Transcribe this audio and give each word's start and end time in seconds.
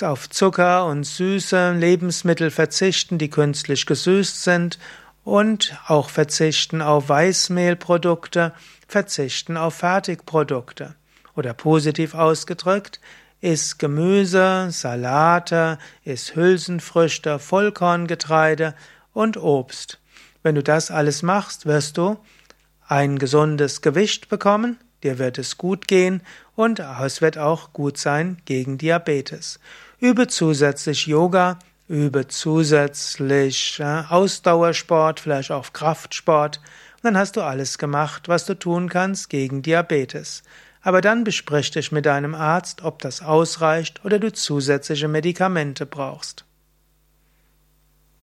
auf 0.00 0.30
Zucker 0.30 0.86
und 0.86 1.04
süße 1.04 1.72
Lebensmittel 1.72 2.50
verzichten, 2.50 3.18
die 3.18 3.28
künstlich 3.28 3.84
gesüßt 3.84 4.44
sind 4.44 4.78
und 5.24 5.78
auch 5.86 6.08
verzichten 6.08 6.80
auf 6.80 7.10
Weißmehlprodukte, 7.10 8.54
verzichten 8.86 9.58
auf 9.58 9.74
Fertigprodukte. 9.74 10.94
Oder 11.38 11.54
positiv 11.54 12.14
ausgedrückt, 12.14 12.98
Iss 13.40 13.78
Gemüse, 13.78 14.72
Salate, 14.72 15.78
iss 16.02 16.34
Hülsenfrüchte, 16.34 17.38
Vollkorngetreide 17.38 18.74
und 19.12 19.36
Obst. 19.36 20.00
Wenn 20.42 20.56
du 20.56 20.64
das 20.64 20.90
alles 20.90 21.22
machst, 21.22 21.64
wirst 21.64 21.96
du 21.96 22.18
ein 22.88 23.20
gesundes 23.20 23.82
Gewicht 23.82 24.28
bekommen, 24.28 24.78
dir 25.04 25.20
wird 25.20 25.38
es 25.38 25.56
gut 25.58 25.86
gehen 25.86 26.22
und 26.56 26.80
es 26.80 27.20
wird 27.20 27.38
auch 27.38 27.72
gut 27.72 27.98
sein 27.98 28.38
gegen 28.44 28.76
Diabetes. 28.76 29.60
Übe 30.00 30.26
zusätzlich 30.26 31.06
Yoga, 31.06 31.60
übe 31.86 32.26
zusätzlich 32.26 33.80
Ausdauersport, 33.80 35.20
vielleicht 35.20 35.52
auch 35.52 35.72
Kraftsport, 35.72 36.56
und 36.96 37.04
dann 37.04 37.16
hast 37.16 37.36
du 37.36 37.42
alles 37.42 37.78
gemacht, 37.78 38.26
was 38.26 38.44
du 38.44 38.54
tun 38.54 38.88
kannst 38.88 39.30
gegen 39.30 39.62
Diabetes. 39.62 40.42
Aber 40.88 41.02
dann 41.02 41.22
besprich 41.22 41.70
dich 41.70 41.92
mit 41.92 42.06
deinem 42.06 42.34
Arzt, 42.34 42.82
ob 42.82 43.00
das 43.00 43.20
ausreicht 43.20 44.02
oder 44.06 44.18
du 44.18 44.32
zusätzliche 44.32 45.06
Medikamente 45.06 45.84
brauchst. 45.84 46.46